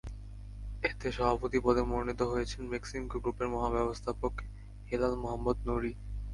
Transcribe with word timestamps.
এতে 0.83 1.07
সভাপতি 1.11 1.57
পদে 1.65 1.81
মনোনীত 1.83 2.21
হয়েছেন 2.31 2.61
বেক্সিমকো 2.71 3.17
গ্রুপের 3.23 3.47
মহাব্যবস্থাপক 3.47 4.33
হেলাল 4.89 5.13
মোহাম্মদ 5.23 5.57
নূরী। 5.67 5.91